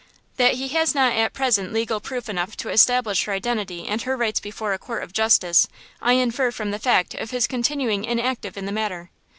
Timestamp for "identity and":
3.33-4.01